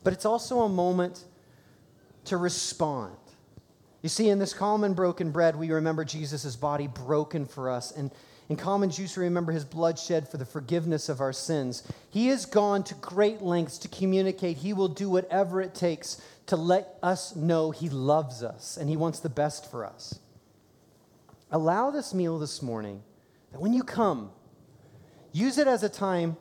[0.04, 1.24] but it's also a moment
[2.26, 3.16] to respond.
[4.02, 7.92] You see, in this common broken bread, we remember Jesus' body broken for us.
[7.92, 8.12] And
[8.50, 11.84] in common juice, we remember his blood shed for the forgiveness of our sins.
[12.10, 14.58] He has gone to great lengths to communicate.
[14.58, 18.98] He will do whatever it takes to let us know he loves us and he
[18.98, 20.20] wants the best for us.
[21.52, 23.04] Allow this meal this morning
[23.52, 24.32] that when you come,
[25.32, 26.38] use it as a time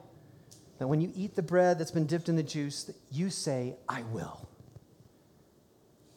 [0.79, 3.77] that when you eat the bread that's been dipped in the juice, that you say,
[3.89, 4.49] I will.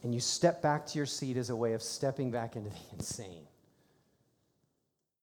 [0.04, 2.76] And you step back to your seat as a way of stepping back into the
[2.94, 3.48] insane.